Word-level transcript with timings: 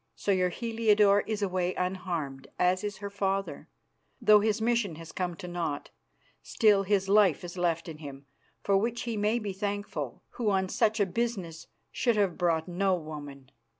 So 0.15 0.31
your 0.31 0.49
Heliodore 0.49 1.21
is 1.27 1.43
away 1.43 1.75
unharmed, 1.75 2.47
as 2.57 2.83
is 2.83 2.97
her 3.05 3.09
father, 3.11 3.69
though 4.19 4.39
his 4.39 4.59
mission 4.59 4.95
has 4.95 5.11
come 5.11 5.35
to 5.35 5.47
naught. 5.47 5.91
Still, 6.41 6.81
his 6.81 7.07
life 7.07 7.43
is 7.43 7.55
left 7.55 7.87
in 7.87 7.99
him, 7.99 8.25
for 8.63 8.75
which 8.75 9.03
he 9.03 9.15
may 9.15 9.37
be 9.37 9.53
thankful, 9.53 10.23
who 10.37 10.49
on 10.49 10.69
such 10.69 10.99
a 10.99 11.05
business 11.05 11.67
should 11.91 12.15
have 12.15 12.35
brought 12.35 12.67
no 12.67 12.95
woman. 12.95 13.51